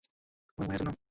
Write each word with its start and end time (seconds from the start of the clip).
তোমার 0.49 0.67
মায়ের 0.69 0.81
জন্য? 0.81 0.91